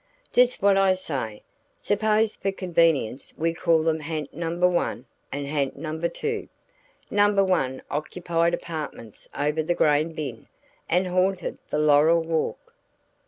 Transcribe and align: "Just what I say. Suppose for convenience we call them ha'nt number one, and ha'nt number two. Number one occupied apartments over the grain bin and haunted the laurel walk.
"Just 0.33 0.63
what 0.63 0.77
I 0.77 0.95
say. 0.95 1.43
Suppose 1.77 2.35
for 2.35 2.51
convenience 2.51 3.35
we 3.37 3.53
call 3.53 3.83
them 3.83 3.99
ha'nt 3.99 4.33
number 4.33 4.67
one, 4.67 5.05
and 5.31 5.45
ha'nt 5.45 5.77
number 5.77 6.09
two. 6.09 6.49
Number 7.11 7.43
one 7.45 7.83
occupied 7.91 8.55
apartments 8.55 9.29
over 9.37 9.61
the 9.61 9.75
grain 9.75 10.13
bin 10.15 10.47
and 10.89 11.05
haunted 11.05 11.59
the 11.69 11.77
laurel 11.77 12.23
walk. 12.23 12.73